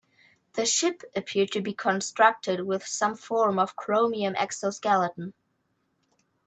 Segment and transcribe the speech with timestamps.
[0.53, 5.35] The ship appeared to be constructed with some form of chromium exoskeleton.